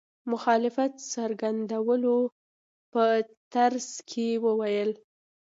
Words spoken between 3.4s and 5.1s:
ترڅ کې ولیکل.